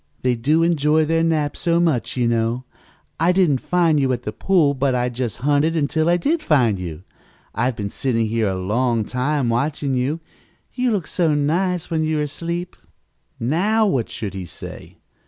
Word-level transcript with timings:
They 0.23 0.35
do 0.35 0.63
enjoy 0.63 1.05
their 1.05 1.21
naps 1.21 1.59
so 1.59 1.79
much, 1.79 2.17
you 2.17 2.27
know. 2.27 2.63
I 3.19 3.31
didn't 3.31 3.61
find 3.61 3.99
you 3.99 4.11
at 4.13 4.23
the 4.23 4.31
pool 4.31 4.73
but 4.73 4.95
I 4.95 5.09
just 5.09 5.37
hunted 5.45 5.75
until 5.75 6.09
I 6.09 6.17
did 6.17 6.41
find 6.41 6.79
you. 6.79 7.03
I've 7.53 7.75
been 7.75 7.91
sitting 7.91 8.25
here 8.27 8.47
a 8.47 8.55
long 8.57 9.05
time 9.05 9.47
watching 9.49 9.93
you. 9.93 10.19
You 10.73 10.91
look 10.91 11.05
so 11.05 11.35
nice 11.35 11.91
when 11.91 12.03
you 12.03 12.17
are 12.17 12.23
asleep." 12.23 12.75
Now 13.39 13.85
what 13.85 14.09
should 14.09 14.33
he 14.33 14.47
say? 14.47 14.97